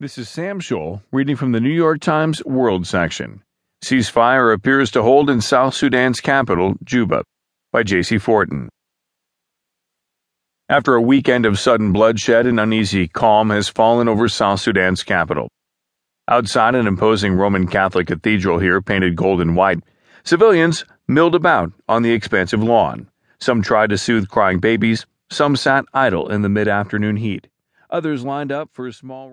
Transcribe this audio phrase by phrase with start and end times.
[0.00, 3.42] This is Sam Scholl reading from the New York Times World section.
[3.84, 7.24] Ceasefire appears to hold in South Sudan's capital, Juba,
[7.72, 8.68] by Jacey Fortin.
[10.68, 15.48] After a weekend of sudden bloodshed, an uneasy calm has fallen over South Sudan's capital.
[16.28, 19.80] Outside an imposing Roman Catholic cathedral here, painted gold and white,
[20.22, 23.08] civilians milled about on the expansive lawn.
[23.40, 27.48] Some tried to soothe crying babies, some sat idle in the mid afternoon heat,
[27.90, 29.26] others lined up for a small